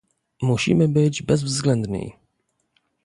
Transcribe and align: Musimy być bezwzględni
Musimy 0.41 0.87
być 0.87 1.21
bezwzględni 1.23 2.11